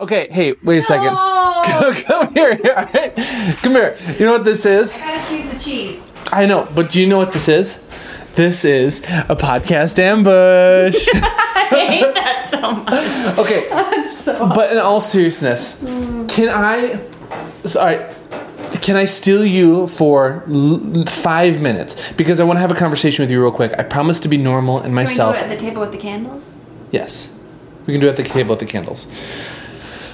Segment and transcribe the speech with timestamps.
[0.00, 1.14] Okay, hey, wait a second.
[2.04, 3.12] Come here, all right?
[3.58, 3.96] Come here.
[4.18, 4.96] You know what this is?
[4.96, 6.10] gotta choose the cheese.
[6.32, 7.78] I know, but do you know what this is?
[8.34, 11.06] This is a podcast ambush.
[11.14, 13.38] I hate that so much.
[13.38, 16.26] okay, So but in all seriousness, mm.
[16.30, 16.98] can I?
[17.68, 17.98] Sorry,
[18.80, 23.22] can I steal you for l- five minutes because I want to have a conversation
[23.22, 23.74] with you real quick.
[23.78, 25.36] I promise to be normal and myself.
[25.36, 25.50] Can we do myself.
[25.50, 26.56] it at the table with the candles?
[26.90, 27.30] Yes,
[27.86, 29.06] we can do it at the table with the candles.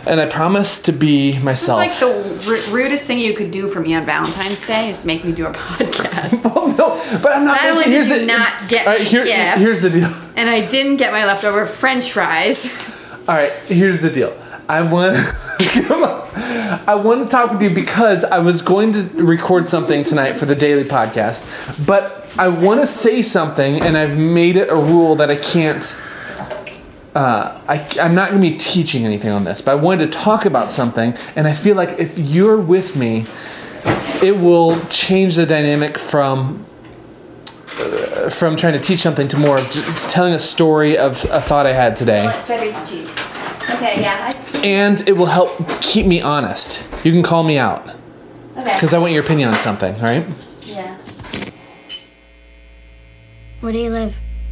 [0.06, 1.82] And I promise to be myself.
[1.82, 2.16] It's myself.
[2.26, 5.24] like the r- rudest thing you could do for me on Valentine's Day is make
[5.24, 6.42] me do a podcast.
[6.56, 7.60] oh no, but I'm not.
[7.62, 9.58] Not only did you the, not get right, here, gift.
[9.58, 10.14] here's the deal.
[10.36, 12.66] and I didn't get my leftover French fries.
[13.28, 14.36] All right, here's the deal.
[14.68, 15.16] I want
[15.86, 16.28] come on.
[16.88, 20.44] I want to talk with you because I was going to record something tonight for
[20.46, 25.16] the daily podcast, but I want to say something, and I've made it a rule
[25.16, 25.82] that I can't.
[27.16, 30.18] Uh, I, I'm not going to be teaching anything on this, but I wanted to
[30.18, 33.24] talk about something, and I feel like if you're with me,
[34.22, 36.66] it will change the dynamic from
[37.80, 41.40] uh, from trying to teach something to more of just telling a story of a
[41.40, 43.10] thought I had today Let's cheese.
[43.70, 44.30] Okay, yeah.
[44.62, 46.86] and it will help keep me honest.
[47.02, 47.88] You can call me out
[48.58, 48.74] okay.
[48.74, 50.26] because I want your opinion on something, all right?
[50.66, 50.98] yeah.
[53.60, 54.14] Where do you live?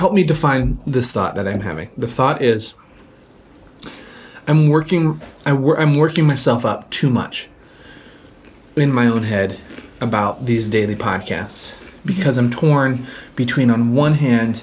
[0.00, 1.90] Help me define this thought that I'm having.
[1.94, 2.72] The thought is
[4.48, 7.50] I'm working I I'm working myself up too much
[8.76, 9.60] in my own head
[10.00, 13.04] about these daily podcasts because I'm torn
[13.36, 14.62] between on one hand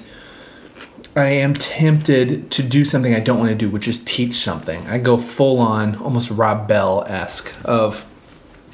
[1.14, 4.88] I am tempted to do something I don't want to do, which is teach something.
[4.88, 8.04] I go full on, almost Rob Bell esque of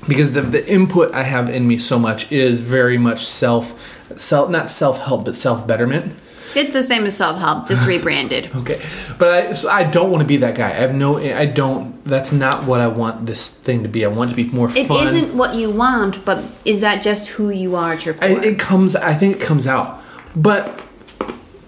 [0.08, 3.78] because the, the input I have in me so much is very much self
[4.16, 6.14] self not self help but self betterment.
[6.56, 8.50] It's the same as self help, just rebranded.
[8.54, 8.80] Okay,
[9.18, 10.68] but I so I don't want to be that guy.
[10.70, 11.18] I have no.
[11.18, 12.02] I don't.
[12.04, 14.04] That's not what I want this thing to be.
[14.04, 15.14] I want it to be more It fun.
[15.14, 18.28] not what you want, but is that just who you are at your core?
[18.28, 18.94] I, it comes.
[18.94, 20.02] I think it comes out.
[20.36, 20.84] But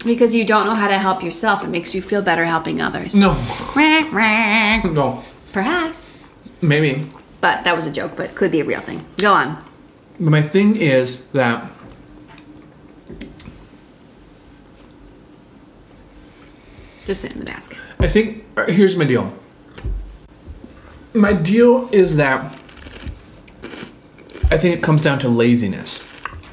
[0.04, 3.14] because you don't know how to help yourself, it makes you feel better helping others.
[3.14, 3.32] no,
[3.76, 6.08] no, Perhaps.
[6.60, 7.06] maybe.
[7.40, 9.04] But that was a joke, but could be a real thing.
[9.16, 9.62] Go on.
[10.18, 11.70] My thing is that
[17.06, 17.78] Just sit in the basket.
[18.00, 19.32] I think uh, here's my deal.
[21.14, 22.52] My deal is that
[24.50, 26.02] I think it comes down to laziness.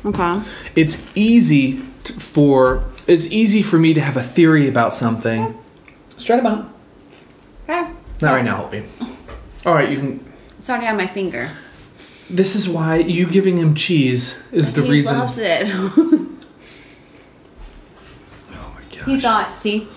[0.05, 0.41] Okay.
[0.75, 5.57] It's easy for it's easy for me to have a theory about something.
[6.11, 6.69] Let's try it out.
[7.63, 7.89] Okay.
[8.21, 8.83] Not right now, Hopi.
[9.65, 10.33] All right, you can.
[10.59, 11.49] It's already on my finger.
[12.29, 15.17] This is why you giving him cheese is the he reason.
[15.17, 15.67] loves it.
[15.73, 16.25] oh
[18.51, 19.05] my gosh.
[19.05, 19.61] he saw it.
[19.61, 19.87] See?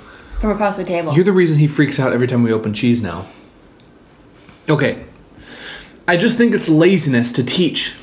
[0.40, 1.14] From across the table.
[1.14, 3.26] You're the reason he freaks out every time we open cheese now.
[4.68, 5.04] Okay.
[6.08, 7.94] I just think it's laziness to teach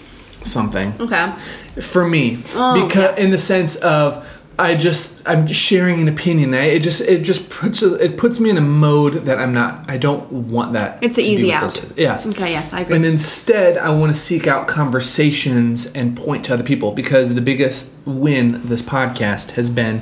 [0.44, 1.32] something okay.
[1.80, 4.28] for me Oh, because in the sense of
[4.60, 6.54] I just I'm sharing an opinion.
[6.54, 9.90] I, it just it just puts it puts me in a mode that I'm not.
[9.90, 11.04] I don't want that.
[11.04, 11.98] It's the easy out.
[11.98, 12.28] Yes.
[12.28, 12.96] Okay, yes, I agree.
[12.96, 17.42] And instead, I want to seek out conversations and point to other people because the
[17.42, 20.02] biggest win this podcast has been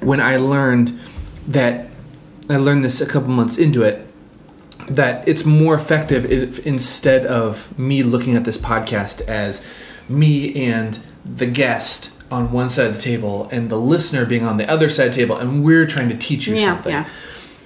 [0.00, 0.96] when I learned
[1.48, 1.88] that
[2.48, 4.04] I learned this a couple months into it
[4.86, 9.66] that it's more effective if instead of me looking at this podcast as
[10.08, 14.56] me and the guest on one side of the table and the listener being on
[14.56, 17.04] the other side of the table and we're trying to teach you Yeah, something yeah.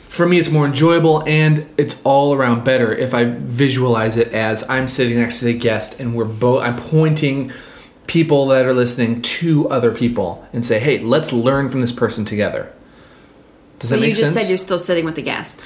[0.08, 4.68] for me it's more enjoyable and it's all around better if i visualize it as
[4.68, 7.52] i'm sitting next to the guest and we're both i'm pointing
[8.08, 12.24] people that are listening to other people and say hey let's learn from this person
[12.24, 12.72] together
[13.82, 15.64] does that make you just sense said you're still sitting with the guest.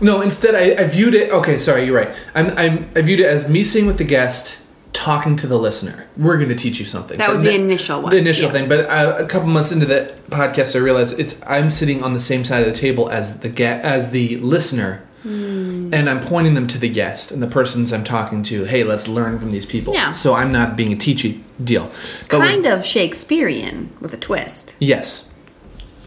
[0.00, 3.26] no instead I, I viewed it okay sorry you're right I'm, I'm i viewed it
[3.26, 4.56] as me sitting with the guest
[4.92, 6.06] talking to the listener.
[6.16, 7.18] We're going to teach you something.
[7.18, 8.52] That was the then- initial one, The initial yeah.
[8.52, 12.12] thing, but uh, a couple months into the podcast, I realized it's I'm sitting on
[12.14, 15.92] the same side of the table as the ge- as the listener, Hmm.
[15.92, 18.64] and I'm pointing them to the guest and the persons I'm talking to.
[18.66, 19.94] Hey, let's learn from these people.
[19.94, 20.12] Yeah.
[20.12, 21.90] So I'm not being a teachy deal.
[22.30, 24.76] But kind of Shakespearean with a twist.
[24.78, 25.28] Yes.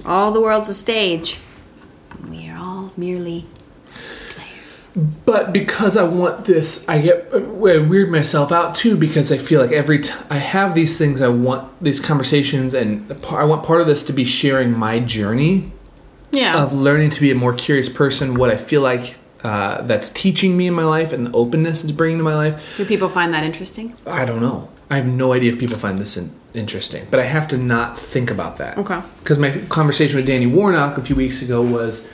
[0.05, 1.39] All the world's a stage.
[2.29, 3.45] We are all merely
[4.29, 4.89] players.
[5.25, 7.37] But because I want this, I get I
[7.77, 11.27] weird myself out too because I feel like every time I have these things, I
[11.29, 15.71] want these conversations, and I want part of this to be sharing my journey
[16.31, 16.61] Yeah.
[16.63, 18.35] of learning to be a more curious person.
[18.35, 21.91] What I feel like uh, that's teaching me in my life, and the openness it's
[21.93, 22.75] bringing to my life.
[22.77, 23.93] Do people find that interesting?
[24.05, 24.69] I don't know.
[24.89, 27.97] I have no idea if people find this in, interesting, but I have to not
[27.97, 28.77] think about that.
[28.77, 29.01] Okay.
[29.19, 32.09] Because my conversation with Danny Warnock a few weeks ago was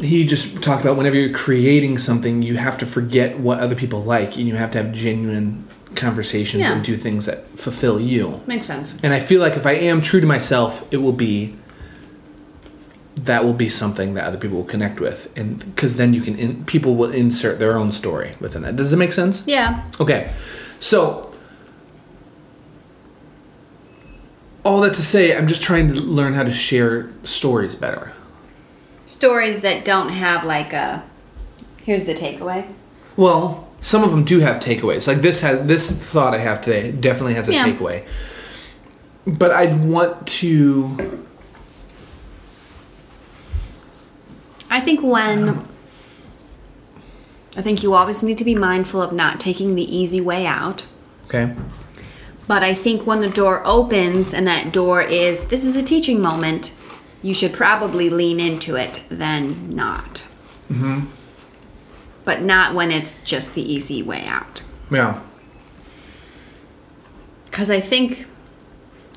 [0.00, 4.02] he just talked about whenever you're creating something, you have to forget what other people
[4.02, 6.74] like, and you have to have genuine conversations Yeah.
[6.74, 8.40] and do things that fulfill you.
[8.46, 8.92] Makes sense.
[9.02, 11.56] And I feel like if I am true to myself, it will be
[13.22, 16.38] that will be something that other people will connect with, and because then you can
[16.38, 18.76] in, people will insert their own story within that.
[18.76, 19.42] Does it make sense?
[19.46, 19.82] Yeah.
[19.98, 20.30] Okay,
[20.80, 21.25] so
[24.66, 28.12] all that to say, I'm just trying to learn how to share stories better.
[29.06, 31.04] Stories that don't have like a.
[31.84, 32.66] Here's the takeaway.
[33.16, 35.06] Well, some of them do have takeaways.
[35.06, 37.64] Like this has this thought I have today definitely has a Yeah.
[37.68, 38.06] takeaway.
[39.26, 41.22] But I'd want to
[44.70, 45.64] I think when.
[47.56, 50.84] I think you always need to be mindful of not taking the easy way out.
[51.26, 51.54] okay.
[52.48, 56.20] But I think when the door opens and that door is, this is a teaching
[56.20, 56.74] moment,
[57.22, 60.24] you should probably lean into it than not.
[60.70, 61.06] Mm-hmm.
[62.24, 64.62] But not when it's just the easy way out.
[64.90, 65.20] Yeah.
[67.46, 68.26] Because I think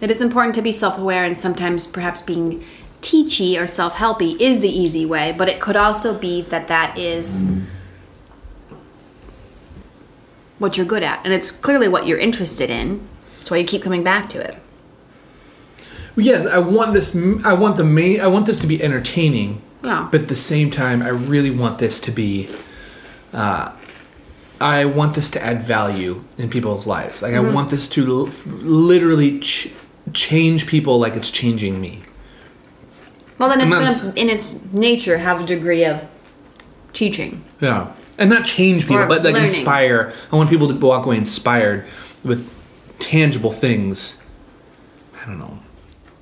[0.02, 2.64] it is important to be self aware and sometimes perhaps being
[3.02, 6.98] teachy or self helpy is the easy way, but it could also be that that
[6.98, 7.44] is
[10.58, 11.22] what you're good at.
[11.24, 13.08] And it's clearly what you're interested in.
[13.50, 14.58] That's why you keep coming back to it.
[16.16, 17.16] Yes, I want this.
[17.44, 18.22] I want the main.
[18.22, 19.64] I want this to be entertaining.
[19.84, 20.08] Yeah.
[20.12, 22.48] But at the same time, I really want this to be.
[23.34, 23.72] Uh,
[24.62, 27.24] I want this to add value in people's lives.
[27.24, 29.70] Like I want this to l- literally ch-
[30.14, 32.02] change people, like it's changing me.
[33.40, 36.06] Well, then it's going to, in its nature, have a degree of
[36.94, 37.42] teaching.
[37.62, 39.50] Yeah, and not change people, Or but like learning.
[39.50, 40.14] inspire.
[40.32, 41.88] I want people to walk away inspired
[42.24, 42.48] with
[43.00, 44.20] tangible things.
[45.22, 45.60] I don't know.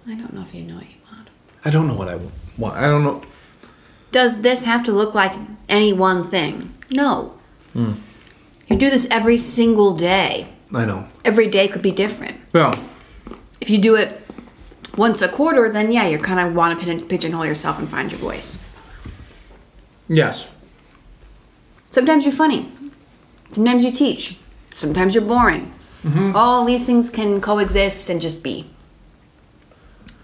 [0.08, 1.30] I don't know if you know what you want.
[1.66, 2.20] I don't know what I
[2.58, 2.76] want.
[2.78, 3.24] I don't know.
[4.12, 5.34] Does this have to look like
[5.68, 6.74] any one thing?
[6.94, 7.38] No.
[7.74, 7.94] Hmm.
[8.68, 10.50] You do this every single day.
[10.74, 11.08] I know.
[11.26, 12.40] Every day could be different.
[12.54, 12.74] Well,
[13.62, 14.22] If you do it
[14.98, 18.20] once a quarter, then yeah, you kind of want to pigeonhole yourself and find your
[18.20, 18.58] voice.
[20.08, 20.50] yes.
[21.90, 22.72] Sometimes you're funny.
[23.52, 24.38] Sometimes you teach.
[24.76, 25.72] Sometimes you're boring.
[26.36, 28.70] All these things can coexist and just be.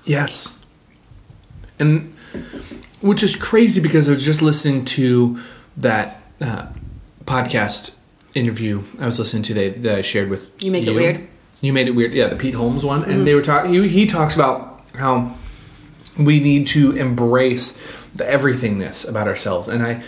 [0.05, 0.55] Yes.
[1.79, 2.15] And
[3.01, 5.39] which is crazy because I was just listening to
[5.77, 6.67] that uh,
[7.25, 7.95] podcast
[8.35, 11.27] interview I was listening to that, that I shared with You Make It Weird?
[11.61, 13.73] You made it weird, yeah, the Pete Holmes one, and they were talking.
[13.73, 15.37] He, he talks about how
[16.17, 17.77] we need to embrace
[18.13, 20.03] the everythingness about ourselves, and I.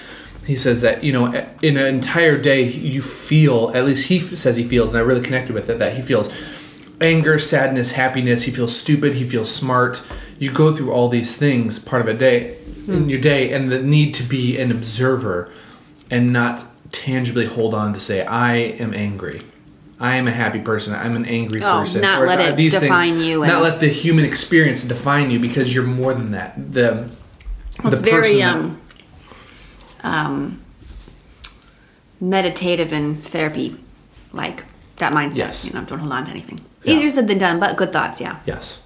[0.46, 1.28] He says that you know,
[1.62, 3.72] in an entire day, you feel.
[3.74, 5.80] At least he says he feels, and I really connected with it.
[5.80, 6.32] That he feels
[7.02, 8.44] anger, sadness, happiness.
[8.44, 9.16] He feels stupid.
[9.16, 10.06] He feels smart.
[10.38, 13.82] You go through all these things part of a day in your day, and the
[13.82, 15.50] need to be an observer
[16.12, 19.42] and not tangibly hold on to say, "I am angry."
[20.00, 20.94] I am a happy person.
[20.94, 22.02] I'm an angry Oh, person.
[22.02, 25.74] not Or, let it these define you Not let the human experience define you because
[25.74, 26.54] you're more than that.
[26.74, 27.10] The
[27.82, 28.78] the person very um,
[30.06, 30.62] um,
[32.22, 33.76] meditative and therapy
[34.32, 34.64] like
[34.98, 35.38] that mindset.
[35.38, 35.68] Yes.
[35.68, 36.60] You know, don't hold on to anything.
[36.84, 36.94] Yeah.
[36.94, 38.40] Easier said than done, but good thoughts, yeah.
[38.46, 38.84] yes.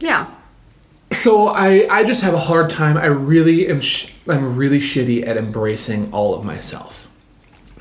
[0.00, 0.26] Yeah.
[1.12, 2.96] So I I just have a hard time.
[2.96, 3.80] I really am.
[3.80, 7.08] Sh- I'm really shitty at embracing all of myself.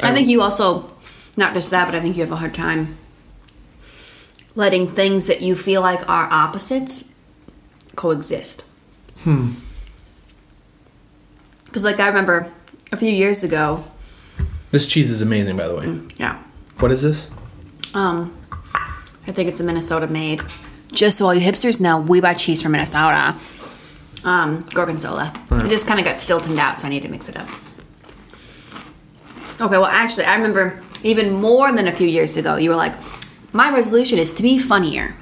[0.04, 0.92] I think you also,
[1.38, 2.98] not just that, but I think you have a hard time
[4.56, 7.10] letting things that you feel like are opposites
[7.96, 8.64] coexist.
[9.20, 9.54] Hmm.
[11.72, 12.52] Because, like, I remember
[12.92, 13.82] a few years ago,
[14.72, 16.00] This cheese is amazing, by the way.
[16.18, 16.44] yeah,
[16.80, 17.30] What is this?
[17.94, 18.36] um,
[19.28, 20.42] I think it's a Minnesota made.
[20.92, 23.36] Just so all you hipsters know, we buy cheese from Minnesota.
[24.26, 25.32] Um, Gorgonzola.
[25.52, 27.48] It just kind of got stiltoned out, so I need to mix it up.
[29.62, 32.58] Okay, well, actually, I remember even more than a few years ago.
[32.58, 32.96] You were like,
[33.54, 35.16] my resolution is to be funnier.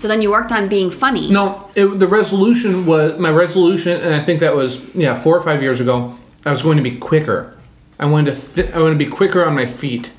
[0.00, 1.30] So then you worked on being funny.
[1.30, 5.42] No, it, the resolution was my resolution, and I think that was yeah four or
[5.42, 6.16] five years ago.
[6.46, 7.54] I was going to be quicker.
[7.98, 8.54] I wanted to.
[8.54, 10.10] Th- I wanted to be quicker on my feet.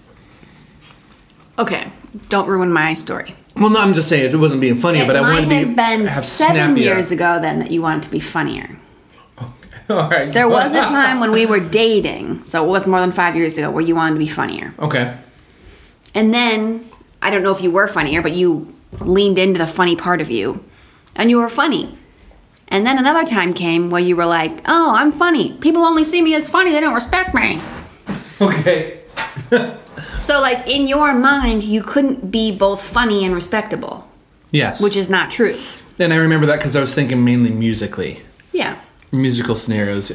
[1.57, 1.87] Okay,
[2.29, 3.33] don't ruin my story.
[3.55, 5.55] Well, no, I'm just saying it wasn't being funny, It but I wanted to be
[5.55, 6.83] have been have seven snappier.
[6.83, 8.77] years ago then that you wanted to be funnier.
[9.89, 10.31] All right.
[10.31, 13.57] There was a time when we were dating, so it was more than five years
[13.57, 14.75] ago, where you wanted to be funnier.
[14.77, 15.17] Okay.
[16.13, 16.85] And then
[17.19, 20.29] I don't know if you were funnier, but you leaned into the funny part of
[20.29, 20.63] you,
[21.15, 21.97] and you were funny.
[22.67, 25.53] And then another time came where you were like, "Oh, I'm funny.
[25.57, 26.71] People only see me as funny.
[26.71, 27.61] They don't respect me."
[28.39, 28.99] Okay.
[30.19, 34.07] So, like in your mind, you couldn't be both funny and respectable,
[34.51, 34.81] Yes.
[34.81, 35.57] which is not true.
[35.99, 38.21] and I remember that because I was thinking mainly musically,
[38.51, 38.77] Yeah.
[39.11, 40.11] musical scenarios.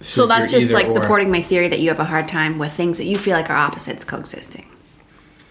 [0.00, 0.90] So that's just like or.
[0.90, 3.48] supporting my theory that you have a hard time with things that you feel like
[3.50, 4.66] are opposites coexisting.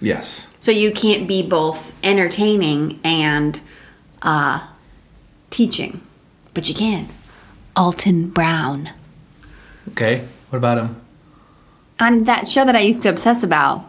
[0.04, 0.48] Yes.
[0.60, 3.60] So you can't be both entertaining and
[4.22, 4.68] uh,
[5.50, 6.02] teaching,
[6.54, 7.08] but you can.
[7.76, 8.90] Alton Brown.
[9.92, 10.28] Okay.
[10.50, 11.02] What about him?
[12.02, 13.86] On that show that I used to obsess about.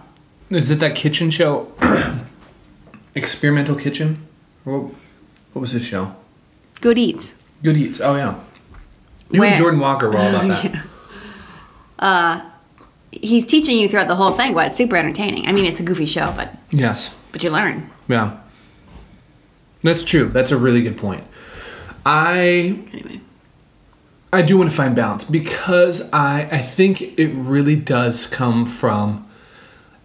[0.51, 1.73] Is it that kitchen show?
[3.17, 4.27] Experimental Kitchen?
[4.63, 4.83] What,
[5.53, 6.15] what was his show?
[6.81, 7.35] Good Eats.
[7.63, 8.01] Good Eats.
[8.01, 8.39] Oh yeah.
[9.31, 10.63] You Where- and Jordan Walker were all about
[11.99, 12.54] that.
[13.23, 15.47] He's teaching you throughout the whole thing, but it's super entertaining.
[15.47, 17.15] I mean, it's a goofy show, but Yes.
[17.33, 17.91] but you learn.
[18.09, 18.37] Yeah.
[19.83, 20.29] That's true.
[20.29, 21.25] That's a really good point.
[22.07, 23.21] I Anyway.
[24.33, 29.27] I do want to find balance because I I think it really does come from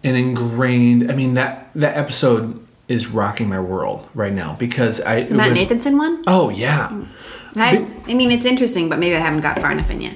[0.04, 1.10] an ingrained.
[1.10, 5.58] I mean that that episode is rocking my world right now because I Matt was-
[5.64, 6.22] Nathanson one?
[6.26, 6.90] Oh yeah.
[7.56, 10.14] I, I mean, it's interesting, but maybe I haven't got far enough in yet.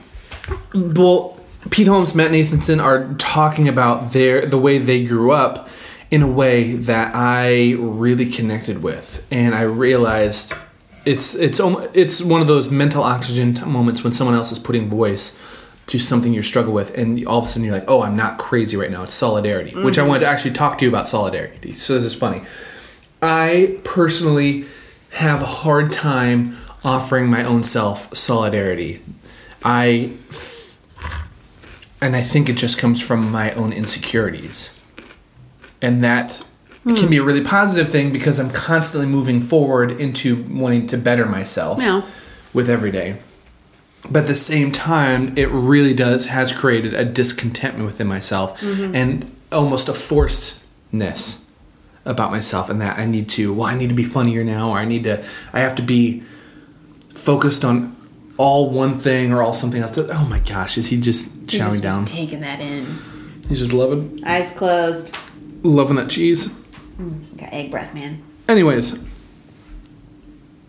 [0.73, 1.37] Well,
[1.71, 5.69] Pete Holmes, Matt Nathanson are talking about their the way they grew up
[6.11, 10.53] in a way that I really connected with, and I realized
[11.05, 11.61] it's it's
[11.95, 15.37] it's one of those mental oxygen moments when someone else is putting voice
[15.87, 18.39] to something you struggle with, and all of a sudden you're like, oh, I'm not
[18.39, 19.03] crazy right now.
[19.03, 21.77] It's solidarity, which I wanted to actually talk to you about solidarity.
[21.77, 22.43] So this is funny.
[23.21, 24.67] I personally
[25.11, 29.03] have a hard time offering my own self solidarity.
[29.63, 30.13] I
[32.05, 34.79] and I think it just comes from my own insecurities.
[35.81, 36.45] And that
[36.85, 37.09] can hmm.
[37.09, 41.81] be a really positive thing because I'm constantly moving forward into wanting to better myself
[41.81, 42.03] Yeah.
[42.53, 43.17] with every day.
[44.11, 48.95] But at the same time, it really does has created a discontentment within myself mm-hmm.
[48.95, 51.39] and almost a forcedness
[52.05, 54.79] about myself and that I need to well I need to be funnier now or
[54.79, 56.23] I need to I have to be
[57.15, 57.97] focused on
[58.37, 59.97] all one thing or all something else.
[59.97, 62.05] Oh my gosh, is he just chowing down?
[62.05, 62.85] taking that in.
[63.49, 65.17] He's just loving Eyes closed.
[65.63, 66.49] loving that cheese.
[66.99, 68.23] Mm, got egg breath, man.
[68.49, 68.97] Anyways,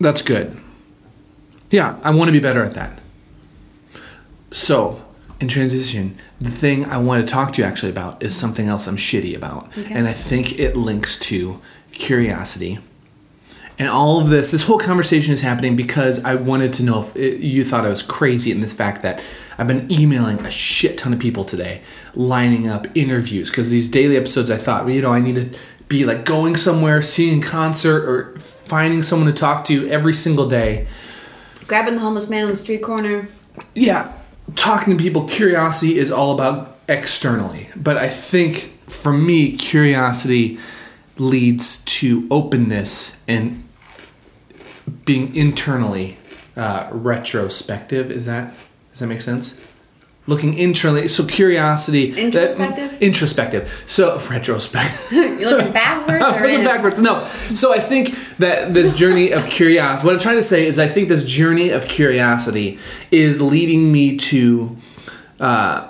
[0.00, 0.56] that's good.
[1.70, 3.00] Yeah, I want to be better at that.
[4.50, 5.02] So,
[5.40, 8.86] in transition, the thing I want to talk to you actually about is something else
[8.86, 9.68] I'm shitty about.
[9.76, 9.92] Okay.
[9.94, 11.60] And I think it links to
[11.92, 12.78] curiosity.
[13.78, 17.14] And all of this, this whole conversation is happening because I wanted to know if
[17.14, 19.22] it, you thought I was crazy in this fact that
[19.58, 21.82] I've been emailing a shit ton of people today,
[22.14, 23.50] lining up interviews.
[23.50, 26.56] Because these daily episodes, I thought, well, you know, I need to be like going
[26.56, 30.86] somewhere, seeing a concert, or finding someone to talk to every single day.
[31.66, 33.28] Grabbing the homeless man on the street corner.
[33.74, 34.12] yeah,
[34.54, 37.68] talking to people, curiosity is all about externally.
[37.76, 40.58] But I think for me, curiosity
[41.18, 43.65] leads to openness and
[45.06, 46.18] being internally
[46.56, 48.10] uh, retrospective.
[48.10, 48.52] Is that
[48.90, 49.58] does that make sense?
[50.28, 52.10] Looking internally, so curiosity.
[52.10, 53.00] that- Introspective?
[53.00, 53.84] introspective.
[53.86, 55.12] So retrospective.
[55.12, 57.00] You're looking backwards or Looking in- backwards.
[57.00, 57.22] No.
[57.54, 60.88] So I think that this journey of curiosity, what I'm trying to say is I
[60.88, 62.78] think this journey of curiosity
[63.12, 64.76] is leading me to,
[65.38, 65.86] uh,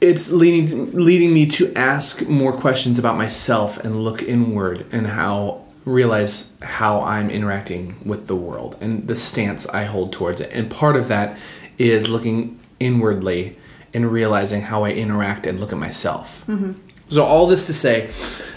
[0.00, 5.63] it's leading leading me to ask more questions about myself and look inward and how
[5.84, 10.50] realize how I'm interacting with the world and the stance I hold towards it.
[10.52, 11.38] And part of that
[11.78, 13.58] is looking inwardly
[13.92, 16.44] and realizing how I interact and look at myself.
[16.46, 16.72] Mm-hmm.
[17.08, 18.10] So all this to say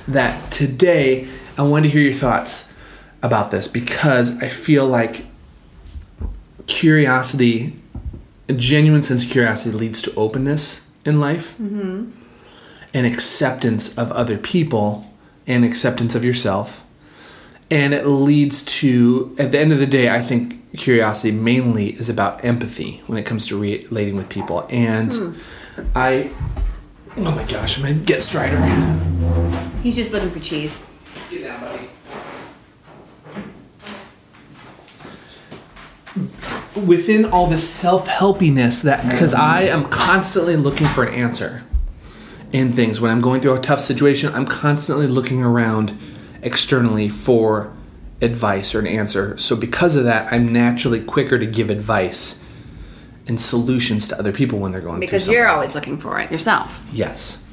[0.08, 2.66] that today I want to hear your thoughts
[3.22, 5.26] about this because I feel like
[6.66, 7.76] curiosity,
[8.48, 12.12] a genuine sense of curiosity leads to openness in life mm-hmm.
[12.94, 15.12] and acceptance of other people
[15.46, 16.86] and acceptance of yourself.
[17.70, 22.08] And it leads to, at the end of the day, I think curiosity mainly is
[22.08, 25.34] about empathy when it comes to relating with people and hmm.
[25.96, 26.32] I.
[27.18, 28.58] Oh my gosh, I'm gonna get Strider.
[29.82, 30.86] He's just looking for cheese.
[31.30, 31.90] Get down, buddy.
[36.86, 39.42] Within all the self helpiness that, because mm-hmm.
[39.42, 41.64] I am constantly looking for an answer
[42.52, 43.02] in things.
[43.02, 45.98] When I'm going through a tough situation, I'm constantly looking around
[46.48, 47.72] externally for
[48.22, 49.38] advice or an answer.
[49.38, 52.40] So, because of that, I'm naturally quicker to give advice
[53.28, 56.32] and solutions to other people when they're going through Because you're always looking for it
[56.32, 56.84] yourself.
[56.94, 57.44] Yes.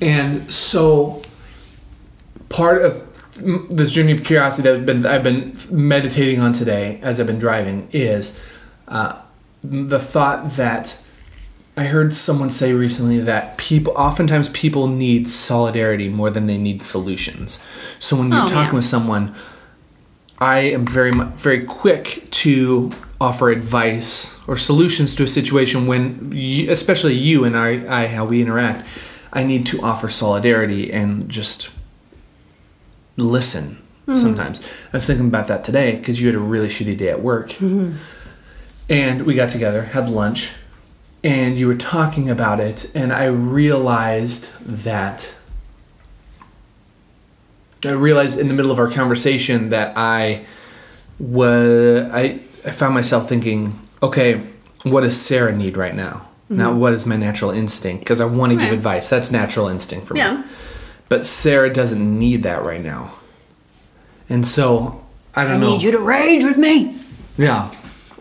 [0.00, 1.22] And so
[2.50, 3.10] part of
[3.70, 7.38] this journey of curiosity that I've been I've been meditating on today as I've been
[7.38, 8.38] driving is
[8.86, 9.20] uh,
[9.62, 10.98] the thought that
[11.76, 16.82] I heard someone say recently that people oftentimes people need solidarity more than they need
[16.82, 17.64] solutions.
[17.98, 18.74] So when you're Oh, talking yeah.
[18.74, 19.34] with someone,
[20.38, 26.70] I am very very quick to offer advice or solutions to a situation when, you,
[26.70, 28.86] especially you and I, I, how we interact.
[29.32, 31.68] I need to offer solidarity and just
[33.16, 33.78] listen.
[34.02, 34.14] Mm-hmm.
[34.14, 34.60] Sometimes
[34.92, 37.50] I was thinking about that today because you had a really shitty day at work,
[37.50, 37.96] mm-hmm.
[38.90, 40.52] and we got together, had lunch,
[41.24, 45.34] and you were talking about it, and I realized that
[47.84, 50.44] I realized in the middle of our conversation that I
[51.18, 54.40] was I, I found myself thinking, okay,
[54.84, 56.26] what does Sarah need right now?
[56.44, 56.56] Mm-hmm.
[56.56, 59.08] Not what is my natural instinct because I want to give advice.
[59.08, 60.38] That's natural instinct for Yeah.
[60.38, 60.44] me.
[61.08, 63.12] But Sarah doesn't need that right now.
[64.28, 65.04] And so
[65.34, 65.66] I don't I know.
[65.68, 66.98] I need you to rage with me.
[67.36, 67.70] Yeah.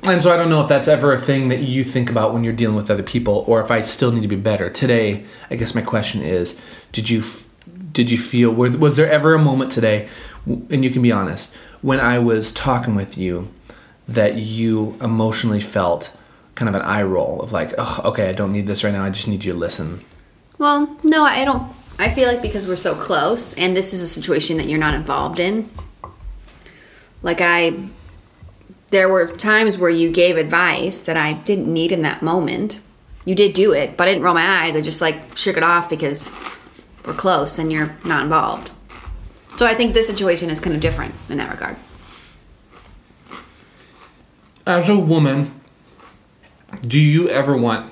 [0.05, 2.43] And so I don't know if that's ever a thing that you think about when
[2.43, 4.69] you're dealing with other people or if I still need to be better.
[4.69, 6.59] Today, I guess my question is,
[6.91, 7.23] did you
[7.93, 10.09] did you feel was there ever a moment today
[10.45, 13.49] and you can be honest, when I was talking with you
[14.07, 16.15] that you emotionally felt
[16.55, 19.05] kind of an eye roll of like, oh, okay, I don't need this right now.
[19.05, 20.01] I just need you to listen."
[20.57, 21.71] Well, no, I don't.
[21.97, 24.93] I feel like because we're so close, and this is a situation that you're not
[24.93, 25.69] involved in.
[27.21, 27.87] Like I,
[28.93, 32.79] there were times where you gave advice that I didn't need in that moment.
[33.25, 34.75] You did do it, but I didn't roll my eyes.
[34.75, 36.31] I just like shook it off because
[37.03, 38.69] we're close and you're not involved.
[39.57, 41.75] So I think this situation is kind of different in that regard.
[44.67, 45.53] As a woman,
[46.81, 47.91] do you ever want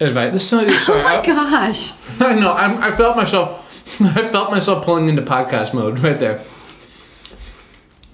[0.00, 0.32] advice?
[0.32, 0.66] This is sorry,
[1.00, 1.92] Oh my I- gosh.
[2.20, 2.52] I know.
[2.52, 3.66] I'm, I felt myself.
[4.00, 6.42] I felt myself pulling into podcast mode right there.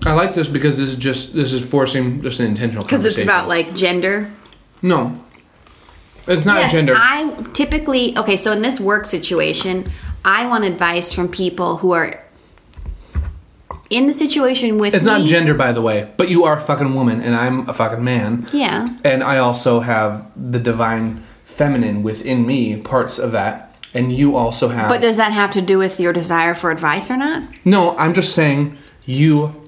[0.06, 3.20] I like this because this is just this is forcing just an intentional Because it's
[3.20, 4.30] about like gender.
[4.82, 5.20] no,
[6.26, 6.94] it's not yes, gender.
[6.96, 8.36] I typically okay.
[8.36, 9.90] So in this work situation,
[10.24, 12.22] I want advice from people who are
[13.90, 15.12] in the situation with it's me.
[15.12, 16.10] not gender, by the way.
[16.16, 18.46] But you are a fucking woman, and I'm a fucking man.
[18.52, 18.96] Yeah.
[19.04, 24.68] And I also have the divine feminine within me, parts of that, and you also
[24.68, 24.88] have.
[24.88, 27.42] But does that have to do with your desire for advice or not?
[27.64, 29.62] no, I'm just saying you.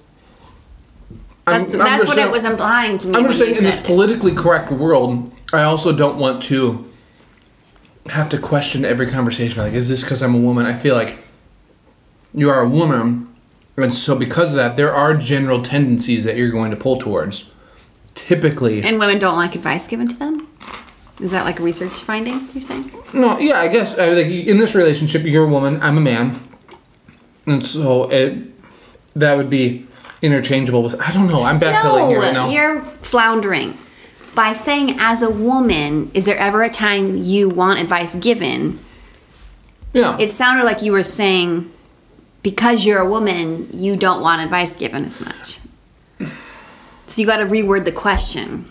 [1.53, 3.17] I'm- That's, I'm that's what saying- it was implying to me.
[3.17, 3.85] I'm just saying, in this it.
[3.85, 6.89] politically correct world, I also don't want to
[8.11, 9.63] have to question every conversation.
[9.63, 10.67] Like, is this because I'm a woman?
[10.67, 11.19] I feel like
[12.35, 13.29] you are a woman,
[13.77, 17.51] and so because of that, there are general tendencies that you're going to pull towards.
[18.15, 20.49] Typically, And women don't like advice given to them.
[21.21, 22.49] Is that like a research finding?
[22.53, 22.91] You're saying?
[23.13, 26.39] no, yeah, I guess I, like in this relationship, you're a woman, I'm a man,
[27.47, 28.39] and so it
[29.15, 29.87] that would be
[30.23, 31.01] interchangeable with.
[31.01, 31.43] I don't know.
[31.43, 32.47] I'm backpedaling here right now.
[32.47, 33.77] No, you're floundering.
[34.35, 38.79] By saying as a woman, is there ever a time you want advice given?
[39.93, 41.71] yeah, It sounded like you were saying
[42.43, 45.61] because you're a woman, you don't want advice given as much.
[47.07, 48.71] So you got to reword the question.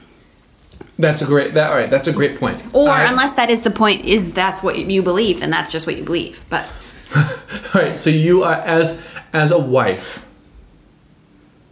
[1.00, 1.54] that's a great.
[1.54, 1.90] That all right.
[1.90, 2.64] That's a great point.
[2.74, 5.88] Or I- unless that is the point, is that's what you believe, then that's just
[5.88, 6.44] what you believe.
[6.50, 6.68] But
[7.16, 9.02] All right, so you are as
[9.34, 10.24] as a wife.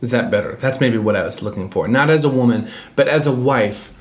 [0.05, 0.55] Is that better?
[0.57, 1.87] That's maybe what I was looking for.
[1.87, 3.91] Not as a woman, but as a wife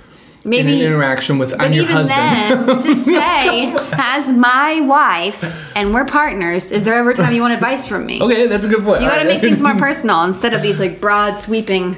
[0.44, 2.68] maybe in an interaction with I'm your even husband.
[2.68, 5.42] then, to say, as my wife
[5.74, 8.20] and we're partners, is there ever a time you want advice from me?
[8.20, 9.00] okay, that's a good point.
[9.00, 11.96] You got to make things more personal instead of these like broad, sweeping.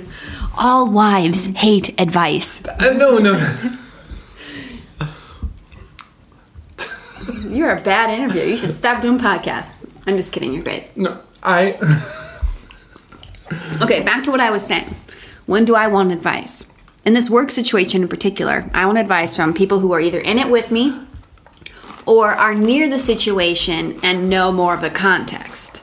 [0.56, 2.64] All wives hate advice.
[2.64, 3.34] Uh, no, no.
[7.48, 8.42] You're a bad interview.
[8.42, 9.74] You should stop doing podcasts.
[10.06, 10.54] I'm just kidding.
[10.54, 10.96] You're great.
[10.96, 11.72] No, I
[13.82, 14.94] Okay, back to what I was saying.
[15.46, 16.66] When do I want advice?
[17.04, 20.38] In this work situation in particular, I want advice from people who are either in
[20.38, 20.98] it with me
[22.04, 25.82] or are near the situation and know more of the context.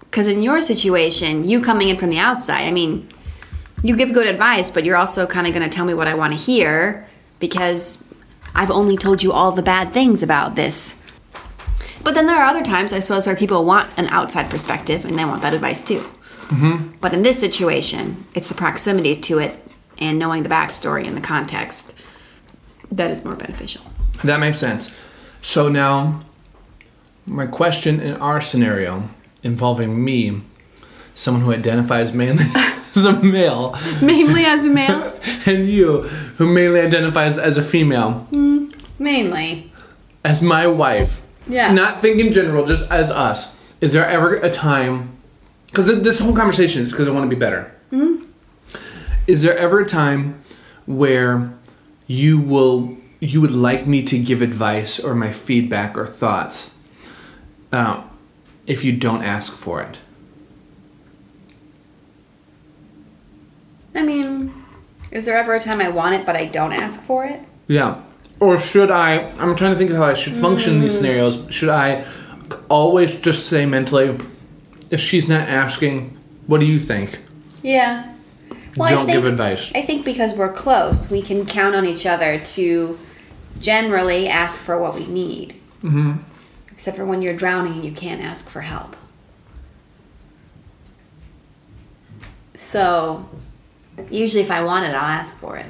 [0.00, 3.08] Because in your situation, you coming in from the outside, I mean,
[3.82, 6.14] you give good advice, but you're also kind of going to tell me what I
[6.14, 7.06] want to hear.
[7.40, 8.02] because
[8.54, 10.94] I've only told you all the bad things about this.
[12.04, 15.18] But then there are other times, I suppose, where people want an outside perspective and
[15.18, 16.00] they want that advice too.
[16.48, 16.96] Mm-hmm.
[17.00, 19.58] But in this situation, it's the proximity to it
[19.98, 21.94] and knowing the backstory and the context
[22.90, 23.82] that is more beneficial.
[24.22, 24.94] That makes sense.
[25.42, 26.20] So now,
[27.26, 29.08] my question in our scenario
[29.42, 30.40] involving me,
[31.14, 35.14] someone who identifies mainly as a male, Mainly as a male?
[35.46, 36.02] and you,
[36.38, 38.26] who mainly identifies as a female,
[38.98, 39.72] Mainly.
[40.24, 41.20] as my wife.
[41.46, 41.72] Yeah.
[41.72, 43.54] Not think in general, just as us.
[43.80, 45.16] Is there ever a time?
[45.66, 47.70] Because this whole conversation is because I want to be better.
[49.26, 50.42] Is there ever a time
[50.86, 51.54] where
[52.06, 56.74] you will you would like me to give advice or my feedback or thoughts
[57.72, 58.08] um,
[58.66, 59.96] if you don't ask for it?
[63.94, 64.52] I mean,
[65.10, 67.40] is there ever a time I want it but I don't ask for it?
[67.66, 68.02] Yeah.
[68.40, 69.30] Or should I?
[69.38, 71.46] I'm trying to think of how I should function in these scenarios.
[71.50, 72.04] Should I
[72.68, 74.18] always just say mentally,
[74.90, 77.20] if she's not asking, what do you think?
[77.62, 78.12] Yeah.
[78.76, 79.70] Well, Don't give advice.
[79.74, 82.98] I think because we're close, we can count on each other to
[83.60, 85.54] generally ask for what we need.
[85.82, 86.14] Mm-hmm.
[86.72, 88.96] Except for when you're drowning and you can't ask for help.
[92.56, 93.28] So,
[94.10, 95.66] usually if I want it, I'll ask for it.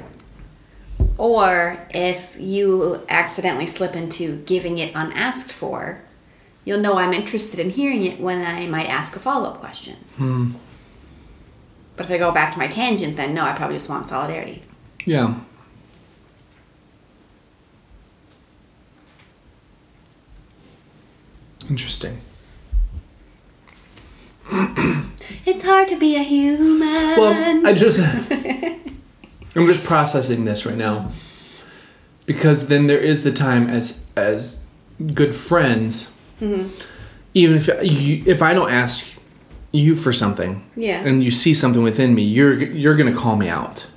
[1.17, 6.01] Or if you accidentally slip into giving it unasked for,
[6.65, 9.95] you'll know I'm interested in hearing it when I might ask a follow up question.
[10.17, 10.51] Hmm.
[11.95, 14.63] But if I go back to my tangent, then no, I probably just want solidarity.
[15.05, 15.39] Yeah.
[21.69, 22.19] Interesting.
[25.47, 27.19] It's hard to be a human.
[27.19, 27.99] Well, I just
[29.55, 31.11] I'm just processing this right now
[32.25, 34.59] because then there is the time as as
[35.13, 36.67] good friends, Mm-hmm.
[37.33, 39.05] even if you, if I don't ask
[39.71, 40.99] you for something, Yeah.
[41.05, 43.87] and you see something within me, you're you're gonna call me out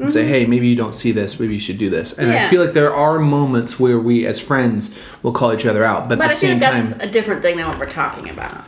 [0.00, 2.34] and say, hey, maybe you don't see this, maybe you should do this, and I
[2.34, 2.50] Mm-hmm.
[2.50, 6.18] Feel like there are moments where we as friends will call each other out, but,
[6.18, 7.86] but at I the feel same like that's time, a different thing than what we're
[7.86, 8.64] talking about.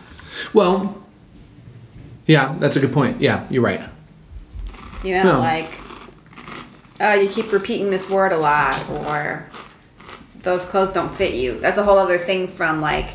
[0.52, 1.02] well,
[2.26, 3.20] yeah, that's a good point.
[3.20, 3.82] Yeah, you're right.
[5.02, 5.38] You know, No.
[5.40, 5.70] like,
[7.00, 9.46] oh, you keep repeating this word a lot, or
[10.42, 11.58] those clothes don't fit you.
[11.58, 13.10] That's a whole other thing from like,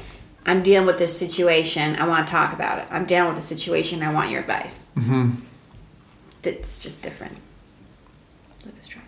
[0.45, 1.95] I'm dealing with this situation.
[1.95, 2.87] I want to talk about it.
[2.89, 4.03] I'm dealing with the situation.
[4.03, 4.91] I want your advice.
[4.95, 5.31] Mm-hmm.
[6.43, 7.37] It's just different.
[8.65, 9.07] Look at Strider.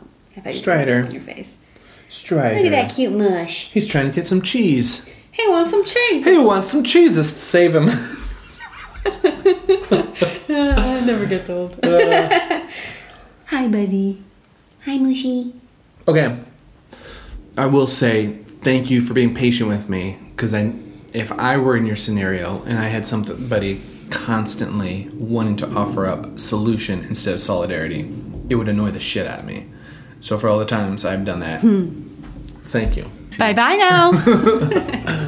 [0.00, 0.04] Oh,
[0.36, 1.04] I thought you Strider.
[1.06, 1.58] on your face.
[2.08, 2.56] Strider.
[2.56, 3.70] Look at that cute mush.
[3.72, 5.04] He's trying to get some cheese.
[5.32, 6.24] Hey, want some cheese?
[6.24, 7.88] He wants some cheeses to save him.
[10.50, 11.78] It never gets old.
[13.48, 14.22] Hi, buddy.
[14.84, 15.58] Hi, Mushi.
[16.06, 16.38] okay.
[17.56, 20.72] I will say thank you for being patient with me because I,
[21.14, 23.80] if I were in your scenario and I had somebody
[24.10, 28.14] constantly wanting to offer up solution instead of solidarity,
[28.50, 29.66] it would annoy the shit out of me.
[30.20, 32.02] So for all the times I've done that, hmm.
[32.66, 33.10] thank you.
[33.38, 34.12] Bye bye now.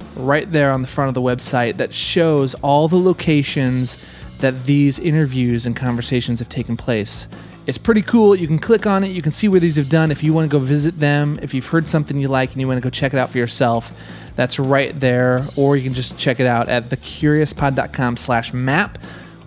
[0.15, 3.97] right there on the front of the website that shows all the locations
[4.39, 7.27] that these interviews and conversations have taken place.
[7.67, 8.35] It's pretty cool.
[8.35, 10.11] You can click on it, you can see where these have done.
[10.11, 12.67] If you want to go visit them, if you've heard something you like and you
[12.67, 13.93] want to go check it out for yourself,
[14.35, 15.45] that's right there.
[15.55, 18.97] Or you can just check it out at thecuriouspod.com slash map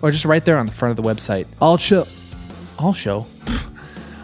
[0.01, 1.47] or just right there on the front of the website.
[1.61, 2.07] I'll show.
[2.79, 3.27] I'll show.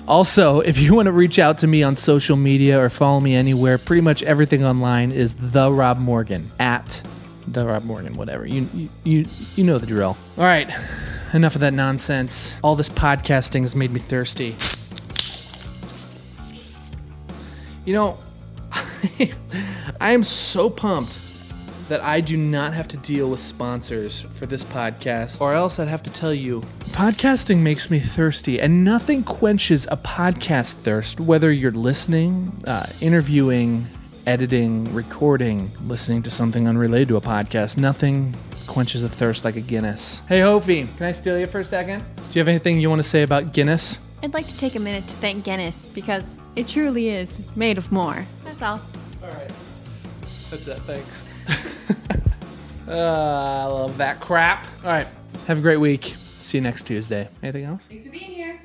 [0.08, 3.36] Also, if you want to reach out to me on social media or follow me
[3.36, 7.02] anywhere, pretty much everything online is the Rob Morgan at
[7.48, 8.46] the Rob Morgan, whatever.
[8.46, 8.68] You
[9.04, 10.18] you you, know the drill.
[10.38, 10.70] All right,
[11.34, 12.54] enough of that nonsense.
[12.64, 14.56] All this podcasting has made me thirsty.
[17.86, 18.18] You know,
[20.02, 21.18] I am so pumped
[21.92, 25.90] that I do not have to deal with sponsors for this podcast, or else I'd
[25.90, 31.52] have to tell you podcasting makes me thirsty, and nothing quenches a podcast thirst, whether
[31.52, 33.88] you're listening, uh, interviewing,
[34.26, 37.76] editing, recording, listening to something unrelated to a podcast.
[37.76, 38.36] Nothing
[38.68, 40.22] quenches a thirst like a Guinness.
[40.30, 42.06] Hey, Hofi, can I steal you for a second?
[42.16, 44.00] Do you have anything you want to say about Guinness?
[44.24, 47.92] I'd like to take a minute to thank Guinness because it truly is made of
[47.92, 48.26] more.
[48.46, 48.80] That's all.
[49.22, 49.52] All right.
[50.50, 50.80] That's it.
[50.84, 51.22] Thanks.
[51.48, 54.66] Uh, I love that crap.
[54.84, 55.08] All right.
[55.48, 56.16] Have a great week.
[56.42, 57.30] See you next Tuesday.
[57.44, 57.86] Anything else?
[57.86, 58.62] Thanks for being here.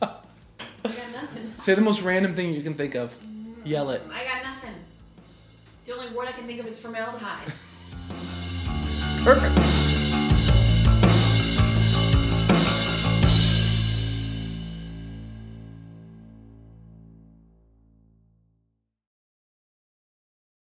[1.60, 3.14] Say the most random thing you can think of.
[3.64, 4.02] Yell it.
[4.12, 4.74] I got nothing.
[5.84, 7.52] The only word I can think of is formaldehyde.
[9.24, 9.89] Perfect.